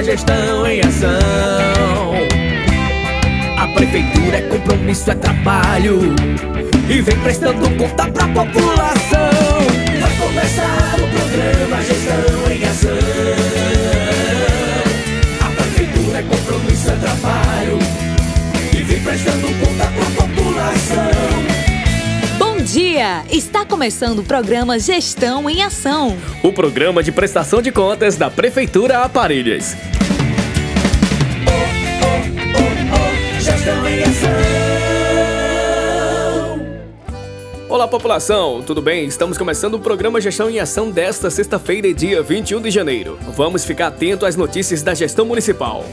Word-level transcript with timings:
programa 0.00 0.02
Gestão 0.02 0.66
em 0.66 0.80
Ação. 0.80 1.10
A 3.58 3.68
prefeitura 3.74 4.38
é 4.38 4.42
compromisso, 4.42 5.10
é 5.10 5.14
trabalho. 5.14 6.00
E 6.88 7.00
vem 7.02 7.16
prestando 7.18 7.68
conta 7.76 8.10
pra 8.10 8.28
população. 8.28 9.30
Vai 10.00 10.16
começar 10.16 10.96
o 10.96 11.08
programa 11.08 11.82
Gestão 11.82 12.50
em 12.50 12.64
Ação. 12.64 12.90
A 15.40 15.50
prefeitura 15.50 16.18
é 16.18 16.22
compromisso, 16.22 16.90
é 16.90 16.96
trabalho. 16.96 17.78
E 18.72 18.82
vem 18.82 19.00
prestando 19.00 19.48
conta 19.48 19.69
dia! 23.10 23.24
Está 23.30 23.64
começando 23.64 24.20
o 24.20 24.24
programa 24.24 24.78
Gestão 24.78 25.50
em 25.50 25.62
Ação. 25.62 26.16
O 26.42 26.52
programa 26.52 27.02
de 27.02 27.10
prestação 27.10 27.60
de 27.60 27.72
contas 27.72 28.16
da 28.16 28.30
Prefeitura 28.30 29.00
Aparelhas. 29.00 29.76
Olá 37.68 37.86
população, 37.86 38.62
tudo 38.62 38.82
bem? 38.82 39.06
Estamos 39.06 39.38
começando 39.38 39.74
o 39.74 39.80
programa 39.80 40.20
Gestão 40.20 40.50
em 40.50 40.58
Ação 40.58 40.90
desta 40.90 41.30
sexta-feira, 41.30 41.92
dia 41.94 42.22
21 42.22 42.60
de 42.60 42.70
janeiro. 42.70 43.18
Vamos 43.36 43.64
ficar 43.64 43.88
atento 43.88 44.26
às 44.26 44.36
notícias 44.36 44.82
da 44.82 44.92
gestão 44.92 45.24
municipal. 45.24 45.84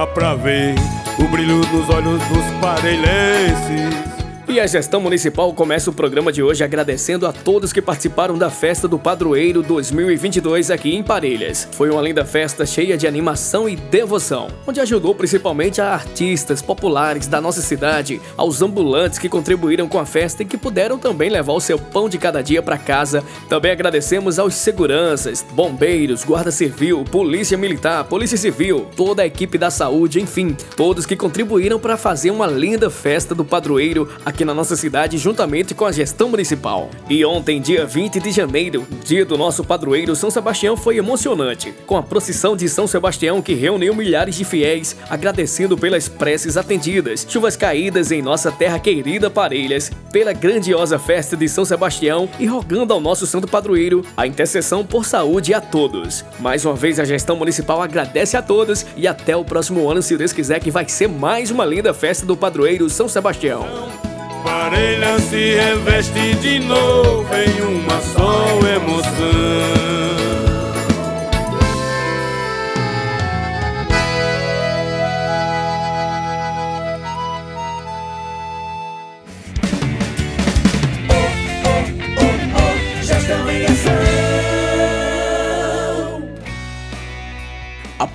Dá 0.00 0.06
pra 0.06 0.34
ver 0.34 0.76
o 1.18 1.28
brilho 1.28 1.56
nos 1.56 1.90
olhos 1.90 2.22
dos 2.28 2.44
parelhenses. 2.58 4.19
E 4.50 4.58
a 4.58 4.66
gestão 4.66 5.00
municipal 5.00 5.54
começa 5.54 5.90
o 5.90 5.92
programa 5.92 6.32
de 6.32 6.42
hoje 6.42 6.64
agradecendo 6.64 7.24
a 7.24 7.32
todos 7.32 7.72
que 7.72 7.80
participaram 7.80 8.36
da 8.36 8.50
festa 8.50 8.88
do 8.88 8.98
Padroeiro 8.98 9.62
2022 9.62 10.72
aqui 10.72 10.92
em 10.92 11.04
Parelhas. 11.04 11.68
Foi 11.70 11.88
uma 11.88 12.02
linda 12.02 12.24
festa 12.24 12.66
cheia 12.66 12.98
de 12.98 13.06
animação 13.06 13.68
e 13.68 13.76
devoção, 13.76 14.48
onde 14.66 14.80
ajudou 14.80 15.14
principalmente 15.14 15.80
a 15.80 15.94
artistas 15.94 16.60
populares 16.60 17.28
da 17.28 17.40
nossa 17.40 17.62
cidade, 17.62 18.20
aos 18.36 18.60
ambulantes 18.60 19.20
que 19.20 19.28
contribuíram 19.28 19.86
com 19.86 20.00
a 20.00 20.04
festa 20.04 20.42
e 20.42 20.46
que 20.46 20.58
puderam 20.58 20.98
também 20.98 21.30
levar 21.30 21.52
o 21.52 21.60
seu 21.60 21.78
pão 21.78 22.08
de 22.08 22.18
cada 22.18 22.42
dia 22.42 22.60
para 22.60 22.76
casa. 22.76 23.22
Também 23.48 23.70
agradecemos 23.70 24.40
aos 24.40 24.54
seguranças, 24.54 25.46
bombeiros, 25.52 26.24
guarda 26.24 26.50
civil, 26.50 27.04
polícia 27.04 27.56
militar, 27.56 28.02
polícia 28.02 28.36
civil, 28.36 28.88
toda 28.96 29.22
a 29.22 29.26
equipe 29.26 29.56
da 29.56 29.70
saúde, 29.70 30.20
enfim, 30.20 30.56
todos 30.76 31.06
que 31.06 31.14
contribuíram 31.14 31.78
para 31.78 31.96
fazer 31.96 32.32
uma 32.32 32.48
linda 32.48 32.90
festa 32.90 33.32
do 33.32 33.44
Padroeiro 33.44 34.08
aqui 34.26 34.39
aqui 34.40 34.44
na 34.44 34.54
nossa 34.54 34.74
cidade 34.74 35.18
juntamente 35.18 35.74
com 35.74 35.84
a 35.84 35.92
gestão 35.92 36.30
municipal. 36.30 36.88
E 37.10 37.22
ontem, 37.26 37.60
dia 37.60 37.84
20 37.84 38.20
de 38.20 38.30
janeiro, 38.30 38.86
dia 39.04 39.22
do 39.22 39.36
nosso 39.36 39.62
padroeiro 39.62 40.16
São 40.16 40.30
Sebastião, 40.30 40.78
foi 40.78 40.96
emocionante, 40.96 41.74
com 41.86 41.96
a 41.96 42.02
procissão 42.02 42.56
de 42.56 42.66
São 42.66 42.86
Sebastião 42.86 43.42
que 43.42 43.52
reuniu 43.52 43.94
milhares 43.94 44.36
de 44.36 44.44
fiéis 44.44 44.96
agradecendo 45.10 45.76
pelas 45.76 46.08
preces 46.08 46.56
atendidas, 46.56 47.26
chuvas 47.28 47.54
caídas 47.54 48.10
em 48.10 48.22
nossa 48.22 48.50
terra 48.50 48.78
querida 48.78 49.28
Parelhas, 49.28 49.90
pela 50.10 50.32
grandiosa 50.32 50.98
festa 50.98 51.36
de 51.36 51.46
São 51.46 51.64
Sebastião 51.66 52.26
e 52.38 52.46
rogando 52.46 52.94
ao 52.94 53.00
nosso 53.00 53.26
santo 53.26 53.46
padroeiro 53.46 54.02
a 54.16 54.26
intercessão 54.26 54.86
por 54.86 55.04
saúde 55.04 55.52
a 55.52 55.60
todos. 55.60 56.24
Mais 56.38 56.64
uma 56.64 56.74
vez 56.74 56.98
a 56.98 57.04
gestão 57.04 57.36
municipal 57.36 57.82
agradece 57.82 58.38
a 58.38 58.42
todos 58.42 58.86
e 58.96 59.06
até 59.06 59.36
o 59.36 59.44
próximo 59.44 59.86
ano, 59.90 60.00
se 60.00 60.16
Deus 60.16 60.32
quiser, 60.32 60.60
que 60.60 60.70
vai 60.70 60.88
ser 60.88 61.08
mais 61.08 61.50
uma 61.50 61.66
linda 61.66 61.92
festa 61.92 62.24
do 62.24 62.36
padroeiro 62.36 62.88
São 62.88 63.06
Sebastião. 63.06 64.09
Parelha 64.42 65.18
se 65.18 65.54
reveste 65.54 66.34
de 66.36 66.60
novo 66.60 67.26
em 67.34 67.62
uma 67.62 68.00
só 68.00 68.58
emoção. 68.66 69.99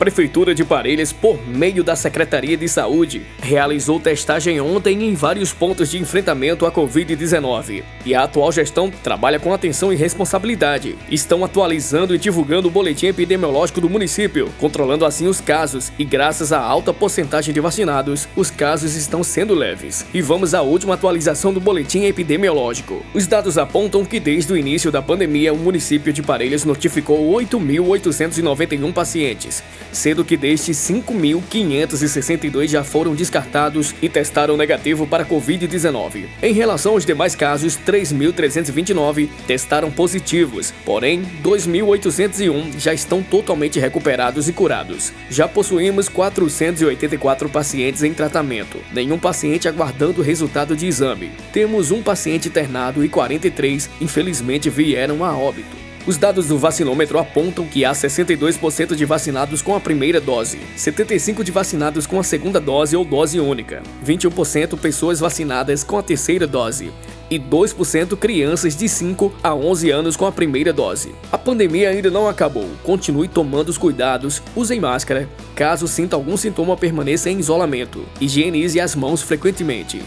Prefeitura 0.06 0.54
de 0.54 0.64
Parelhas, 0.64 1.12
por 1.12 1.48
meio 1.48 1.84
da 1.84 1.96
Secretaria 1.96 2.56
de 2.56 2.70
Saúde, 2.70 3.24
realizou 3.42 4.00
testagem 4.00 4.62
ontem 4.62 5.04
em 5.04 5.16
vários 5.16 5.52
pontos 5.52 5.90
de 5.90 5.98
enfrentamento 5.98 6.64
à 6.68 6.72
Covid-19. 6.72 7.82
E 8.06 8.14
a 8.14 8.22
atual 8.22 8.52
gestão 8.52 8.92
trabalha 8.92 9.40
com 9.40 9.52
atenção 9.52 9.92
e 9.92 9.96
responsabilidade. 9.96 10.96
Estão 11.10 11.44
atualizando 11.44 12.14
e 12.14 12.20
divulgando 12.20 12.68
o 12.68 12.72
boletim 12.72 13.08
epidemiológico 13.08 13.82
do 13.82 13.90
município, 13.90 14.52
controlando 14.60 15.06
assim 15.06 15.26
os 15.26 15.42
casos. 15.42 15.92
E 15.98 16.06
graças 16.06 16.54
à 16.54 16.60
alta 16.60 16.94
porcentagem 16.94 17.52
de 17.52 17.60
vacinados, 17.60 18.28
os 18.36 18.52
casos 18.52 18.94
estão 18.96 19.24
sendo 19.24 19.56
leves. 19.56 20.06
E 20.14 20.22
vamos 20.22 20.54
à 20.54 20.62
última 20.62 20.94
atualização 20.94 21.52
do 21.52 21.60
boletim 21.60 22.04
epidemiológico. 22.04 23.04
Os 23.12 23.26
dados 23.26 23.58
apontam 23.58 24.06
que 24.06 24.20
desde 24.20 24.54
o 24.54 24.58
início 24.58 24.92
da 24.92 25.02
pandemia, 25.02 25.52
o 25.52 25.58
município 25.58 26.14
de 26.14 26.22
Parelhas 26.22 26.64
notificou 26.64 27.28
8.891 27.34 28.94
pacientes 28.94 29.64
sendo 29.95 30.23
que 30.25 30.38
destes 30.38 30.78
5.562 30.78 32.67
já 32.67 32.83
foram 32.83 33.16
descartados 33.16 33.95
e 34.01 34.09
testaram 34.09 34.57
negativo 34.57 35.07
para 35.07 35.25
Covid-19. 35.25 36.25
Em 36.41 36.53
relação 36.53 36.94
aos 36.94 37.06
demais 37.06 37.35
casos, 37.35 37.78
3.329 37.78 39.29
testaram 39.47 39.89
positivos, 39.89 40.73
porém 40.83 41.23
2.801 41.41 42.79
já 42.79 42.94
estão 42.94 43.23
totalmente 43.23 43.79
recuperados 43.79 44.47
e 44.47 44.53
curados. 44.53 45.13
Já 45.29 45.47
possuímos 45.47 46.09
484 46.09 47.50
pacientes 47.50 48.03
em 48.03 48.13
tratamento, 48.13 48.77
nenhum 48.91 49.17
paciente 49.17 49.67
aguardando 49.67 50.22
o 50.22 50.23
resultado 50.23 50.75
de 50.75 50.88
exame. 50.88 51.31
Temos 51.53 51.91
um 51.91 52.03
paciente 52.03 52.50
internado 52.50 53.03
e 53.03 53.09
43, 53.09 53.89
infelizmente, 54.01 54.69
vieram 54.69 55.23
a 55.23 55.35
óbito. 55.35 55.84
Os 56.08 56.18
dados 56.18 56.46
do 56.46 56.58
vacinômetro 56.60 57.18
apontam 57.18 57.66
que 57.66 57.84
há 57.84 57.92
62% 57.92 58.96
de 58.96 59.06
vacinados 59.06 59.64
com 59.64 59.76
a 59.76 59.80
primeira 59.80 60.22
dose, 60.22 60.60
75% 60.78 61.42
de 61.42 61.52
vacinados 61.52 62.06
com 62.06 62.20
a 62.20 62.24
segunda 62.24 62.60
dose 62.60 62.96
ou 62.96 63.04
dose 63.04 63.40
única, 63.40 63.82
21% 64.06 64.78
pessoas 64.78 65.20
vacinadas 65.20 65.84
com 65.84 65.98
a 65.98 66.04
terceira 66.04 66.46
dose 66.46 66.92
e 67.28 67.40
2% 67.40 68.16
crianças 68.18 68.76
de 68.76 68.88
5 68.88 69.34
a 69.42 69.56
11 69.56 69.90
anos 69.90 70.16
com 70.16 70.28
a 70.28 70.32
primeira 70.32 70.72
dose. 70.72 71.16
A 71.32 71.40
pandemia 71.40 71.90
ainda 71.90 72.12
não 72.12 72.30
acabou. 72.30 72.70
Continue 72.84 73.28
tomando 73.28 73.70
os 73.70 73.78
cuidados, 73.80 74.44
usem 74.56 74.80
máscara. 74.80 75.28
Caso 75.56 75.88
sinta 75.88 76.16
algum 76.16 76.38
sintoma, 76.38 76.78
permaneça 76.78 77.32
em 77.32 77.40
isolamento. 77.40 78.06
Higienize 78.22 78.80
as 78.80 78.94
mãos 78.94 79.24
frequentemente. 79.24 80.04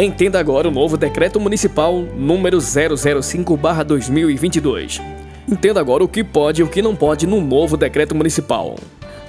Entenda 0.03 0.41
agora 0.41 0.67
o 0.67 0.71
novo 0.73 0.97
Decreto 0.97 1.39
Municipal 1.39 2.03
número 2.17 2.59
005/2022. 2.59 5.01
Entenda 5.49 5.79
agora 5.79 6.03
o 6.03 6.09
que 6.09 6.25
pode 6.25 6.61
e 6.61 6.65
o 6.65 6.69
que 6.69 6.83
não 6.83 6.97
pode 6.97 7.25
no 7.25 7.41
novo 7.41 7.77
Decreto 7.77 8.13
Municipal. 8.13 8.75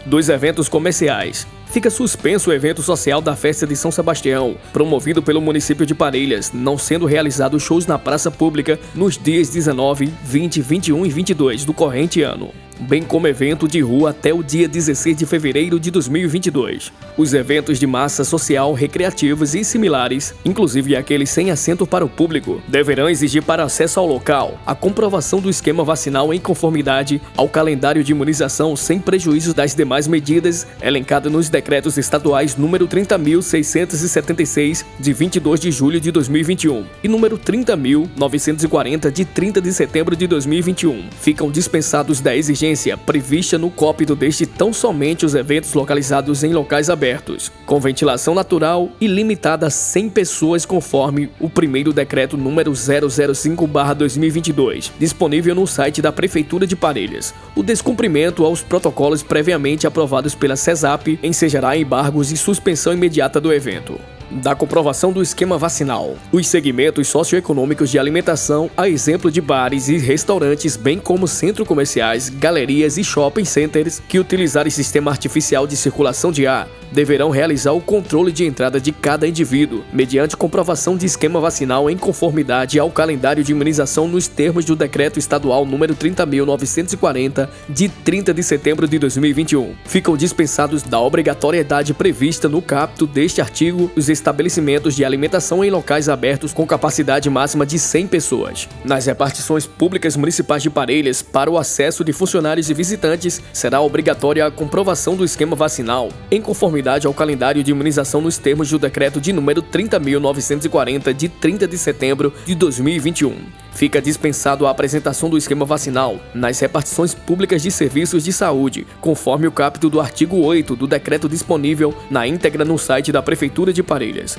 Dos 0.04 0.30
eventos 0.30 0.68
comerciais, 0.68 1.46
fica 1.74 1.90
suspenso 1.90 2.52
o 2.52 2.54
evento 2.54 2.84
social 2.84 3.20
da 3.20 3.36
Festa 3.36 3.66
de 3.66 3.76
São 3.76 3.90
Sebastião, 3.90 4.56
promovido 4.72 5.24
pelo 5.24 5.42
município 5.42 5.88
de 5.88 5.96
Parelhas, 5.96 6.52
não 6.54 6.78
sendo 6.78 7.08
realizados 7.08 7.64
shows 7.64 7.88
na 7.88 7.98
praça 7.98 8.30
pública 8.30 8.80
nos 8.94 9.18
dias 9.18 9.50
19, 9.50 10.14
20, 10.24 10.62
21 10.62 11.04
e 11.04 11.10
22 11.10 11.66
do 11.66 11.74
corrente 11.74 12.22
ano 12.22 12.52
bem 12.80 13.04
como 13.04 13.28
evento 13.28 13.68
de 13.68 13.80
rua 13.80 14.12
até 14.12 14.34
o 14.34 14.44
dia 14.44 14.68
16 14.68 15.18
de 15.18 15.26
fevereiro 15.26 15.80
de 15.80 15.90
2022. 15.92 16.92
Os 17.18 17.34
eventos 17.34 17.80
de 17.80 17.88
massa 17.88 18.24
social, 18.24 18.74
recreativos 18.74 19.56
e 19.56 19.64
similares, 19.64 20.34
inclusive 20.44 20.96
aqueles 20.96 21.30
sem 21.30 21.52
assento 21.52 21.86
para 21.86 22.06
o 22.06 22.10
público, 22.10 22.62
deverão 22.68 23.10
exigir 23.10 23.44
para 23.44 23.64
acesso 23.64 24.00
ao 24.00 24.06
local 24.06 24.60
a 24.66 24.76
comprovação 24.76 25.40
do 25.40 25.50
esquema 25.50 25.84
vacinal 25.84 26.34
em 26.34 26.40
conformidade 26.40 27.22
ao 27.38 27.48
calendário 27.48 28.04
de 28.04 28.12
imunização 28.12 28.76
sem 28.76 29.00
prejuízo 29.00 29.54
das 29.54 29.76
demais 29.76 30.08
medidas 30.08 30.68
elencadas 30.82 31.32
nos 31.32 31.50
decretos 31.50 31.63
estaduais 31.98 32.56
número 32.56 32.88
30.676 32.88 34.86
de 35.00 35.14
22 35.14 35.60
de 35.60 35.72
julho 35.72 36.00
de 36.00 36.12
2021 36.12 36.86
e 37.04 37.08
número 37.08 37.36
30.940 37.38 39.12
de 39.12 39.26
30 39.26 39.62
de 39.62 39.74
setembro 39.74 40.16
de 40.16 40.28
2021. 40.28 41.10
Ficam 41.20 41.50
dispensados 41.50 42.22
da 42.22 42.36
exigência 42.36 42.96
prevista 42.98 43.58
no 43.58 43.70
cópido 43.70 44.16
deste 44.16 44.46
tão 44.46 44.74
somente 44.74 45.26
os 45.26 45.36
eventos 45.36 45.74
localizados 45.74 46.44
em 46.44 46.52
locais 46.54 46.90
abertos, 46.90 47.52
com 47.66 47.80
ventilação 47.80 48.36
natural 48.36 48.90
e 49.00 49.08
limitada 49.08 49.68
a 49.68 49.70
100 49.70 50.10
pessoas 50.10 50.66
conforme 50.66 51.30
o 51.40 51.50
primeiro 51.50 51.94
decreto 51.94 52.36
número 52.38 52.72
005/2022, 52.72 54.92
disponível 55.00 55.56
no 55.56 55.66
site 55.66 56.02
da 56.02 56.12
Prefeitura 56.12 56.68
de 56.68 56.76
Parelhas. 56.76 57.34
O 57.56 57.64
descumprimento 57.64 58.46
aos 58.46 58.62
protocolos 58.62 59.24
previamente 59.24 59.88
aprovados 59.88 60.36
pela 60.36 60.56
CESAP 60.56 61.18
ensejará 61.54 61.78
embargos 61.78 62.32
e 62.32 62.38
suspensão 62.38 62.94
imediata 62.94 63.40
do 63.40 63.54
evento 63.54 64.00
da 64.42 64.56
comprovação 64.56 65.12
do 65.12 65.22
esquema 65.22 65.60
vacinal. 65.60 66.16
Os 66.32 66.48
segmentos 66.48 67.08
socioeconômicos 67.08 67.92
de 67.92 68.00
alimentação, 68.00 68.72
a 68.76 68.90
exemplo 68.90 69.30
de 69.30 69.40
bares 69.40 69.90
e 69.90 69.98
restaurantes, 69.98 70.76
bem 70.76 70.98
como 70.98 71.28
centros 71.28 71.68
comerciais, 71.68 72.30
galerias 72.30 72.98
e 72.98 73.04
shopping 73.04 73.46
centers 73.46 74.02
que 74.08 74.18
utilizarem 74.18 74.72
sistema 74.72 75.12
artificial 75.12 75.68
de 75.68 75.78
circulação 75.78 76.32
de 76.32 76.48
ar, 76.48 76.68
deverão 76.94 77.32
realizar 77.32 77.74
o 77.74 77.82
controle 77.82 78.32
de 78.32 78.46
entrada 78.46 78.80
de 78.80 78.92
cada 78.92 79.28
indivíduo, 79.28 79.84
mediante 79.92 80.38
comprovação 80.38 80.96
de 80.96 81.06
esquema 81.06 81.40
vacinal 81.40 81.90
em 81.90 81.98
conformidade 81.98 82.80
ao 82.80 82.92
calendário 82.92 83.44
de 83.44 83.52
imunização 83.52 84.08
nos 84.08 84.28
termos 84.28 84.64
do 84.64 84.76
Decreto 84.76 85.18
Estadual 85.18 85.66
número 85.66 85.96
30.940, 85.96 87.50
de 87.68 87.90
30 87.90 88.34
de 88.34 88.44
setembro 88.44 88.88
de 88.88 89.00
2021. 89.00 89.74
Ficam 89.86 90.16
dispensados 90.16 90.84
da 90.84 91.00
obrigatoriedade 91.00 91.94
prevista 91.94 92.48
no 92.48 92.62
capto 92.62 93.08
deste 93.08 93.42
artigo 93.42 93.92
os 93.96 94.08
estabelecimentos 94.08 94.96
de 94.96 95.04
alimentação 95.04 95.64
em 95.64 95.72
locais 95.72 96.08
abertos 96.08 96.54
com 96.54 96.68
capacidade 96.68 97.30
máxima 97.30 97.66
de 97.66 97.80
100 97.80 98.08
pessoas. 98.08 98.70
Nas 98.86 99.08
repartições 99.08 99.66
públicas 99.66 100.16
municipais 100.16 100.62
de 100.62 100.70
Parelhas, 100.70 101.22
para 101.22 101.50
o 101.50 101.58
acesso 101.58 102.04
de 102.04 102.14
funcionários 102.14 102.70
e 102.70 102.74
visitantes, 102.74 103.42
será 103.52 103.82
obrigatória 103.82 104.46
a 104.46 104.52
comprovação 104.52 105.16
do 105.16 105.26
esquema 105.26 105.56
vacinal, 105.56 106.10
em 106.30 106.42
conformidade 106.42 106.83
conformidade 106.84 107.08
ao 107.08 107.14
calendário 107.14 107.64
de 107.64 107.72
imunização 107.72 108.20
nos 108.20 108.38
termos 108.38 108.70
do 108.70 108.78
decreto 108.78 109.22
de 109.22 109.32
número 109.32 109.64
30.940 109.64 111.14
de 111.14 111.30
30 111.30 111.66
de 111.66 111.78
setembro 111.78 112.34
de 112.46 112.54
2021. 112.54 113.36
Fica 113.72 114.02
dispensado 114.02 114.68
a 114.68 114.70
apresentação 114.70 115.30
do 115.30 115.38
esquema 115.38 115.66
vacinal 115.66 116.20
nas 116.34 116.60
repartições 116.60 117.14
públicas 117.14 117.62
de 117.62 117.72
serviços 117.72 118.24
de 118.24 118.34
saúde, 118.34 118.86
conforme 119.00 119.48
o 119.48 119.52
capítulo 119.52 119.92
do 119.92 120.02
artigo 120.02 120.38
8 120.38 120.76
do 120.76 120.86
decreto 120.86 121.30
disponível 121.30 121.94
na 122.12 122.28
íntegra 122.28 122.66
no 122.66 122.78
site 122.78 123.12
da 123.12 123.22
Prefeitura 123.22 123.72
de 123.72 123.82
Parelhas 123.82 124.38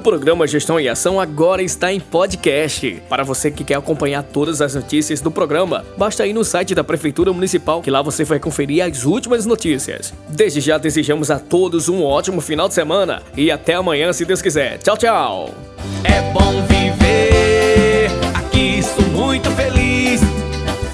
O 0.00 0.02
programa 0.02 0.46
Gestão 0.46 0.80
em 0.80 0.88
Ação 0.88 1.20
agora 1.20 1.62
está 1.62 1.92
em 1.92 2.00
podcast. 2.00 3.02
Para 3.06 3.22
você 3.22 3.50
que 3.50 3.62
quer 3.62 3.74
acompanhar 3.74 4.22
todas 4.22 4.62
as 4.62 4.74
notícias 4.74 5.20
do 5.20 5.30
programa, 5.30 5.84
basta 5.94 6.26
ir 6.26 6.32
no 6.32 6.42
site 6.42 6.74
da 6.74 6.82
Prefeitura 6.82 7.34
Municipal 7.34 7.82
que 7.82 7.90
lá 7.90 8.00
você 8.00 8.24
vai 8.24 8.40
conferir 8.40 8.82
as 8.82 9.04
últimas 9.04 9.44
notícias. 9.44 10.14
Desde 10.26 10.58
já 10.62 10.78
desejamos 10.78 11.30
a 11.30 11.38
todos 11.38 11.90
um 11.90 12.02
ótimo 12.02 12.40
final 12.40 12.66
de 12.66 12.72
semana 12.72 13.22
e 13.36 13.50
até 13.50 13.74
amanhã, 13.74 14.10
se 14.14 14.24
Deus 14.24 14.40
quiser. 14.40 14.78
Tchau, 14.78 14.96
tchau. 14.96 15.54
É 16.02 16.32
bom 16.32 16.62
viver, 16.62 18.08
aqui 18.32 18.82
sou 18.82 19.04
muito 19.08 19.50
feliz. 19.50 20.22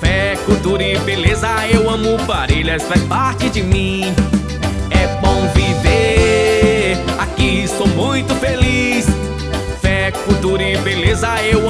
Fé, 0.01 0.35
cultura 0.45 0.83
e 0.83 0.99
beleza, 0.99 1.47
eu 1.73 1.89
amo 1.89 2.17
Parelhas, 2.27 2.83
faz 2.83 3.01
parte 3.05 3.49
de 3.51 3.63
mim. 3.63 4.13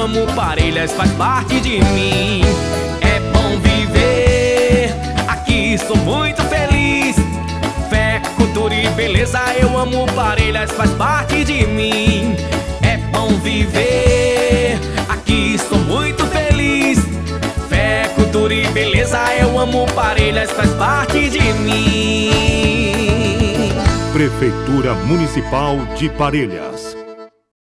Amo 0.07 0.25
Parelhas, 0.35 0.93
faz 0.93 1.11
parte 1.13 1.61
de 1.61 1.81
mim. 1.81 2.43
É 3.01 3.19
bom 3.33 3.59
viver, 3.59 4.95
aqui 5.27 5.77
sou 5.79 5.97
muito 5.97 6.43
feliz. 6.43 7.17
Fé, 7.91 8.23
cultura 8.37 8.73
e 8.73 8.89
beleza, 8.91 9.41
eu 9.61 9.77
amo 9.77 10.07
Parelhas, 10.15 10.71
faz 10.71 10.93
parte 10.93 11.45
de 11.45 11.67
mim. 11.67 12.37
É 12.83 12.99
bom 13.11 13.31
viver, 13.41 14.79
aqui 15.09 15.59
sou 15.59 15.79
muito 15.79 16.25
feliz. 16.27 17.01
Fé, 17.69 18.09
cultura 18.15 18.55
e 18.55 18.65
beleza, 18.69 19.19
eu 19.41 19.59
amo 19.59 19.87
Parelhas, 19.93 20.53
faz 20.53 20.71
parte 20.75 21.29
de 21.29 21.53
mim. 21.65 22.31
Prefeitura 24.13 24.95
Municipal 24.95 25.77
de 25.99 26.09
Parelhas 26.11 26.96